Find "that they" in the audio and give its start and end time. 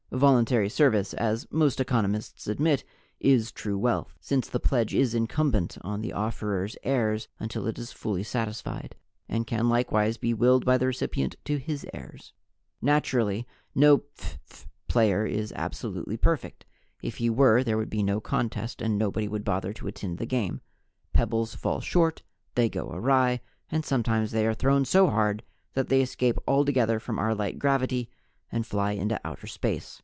25.73-26.01